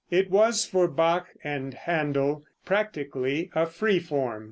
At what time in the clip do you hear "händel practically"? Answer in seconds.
1.75-3.51